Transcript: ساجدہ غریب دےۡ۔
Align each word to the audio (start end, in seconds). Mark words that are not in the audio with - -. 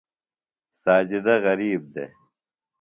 ساجدہ 0.81 1.35
غریب 1.45 1.81
دےۡ۔ 1.93 2.11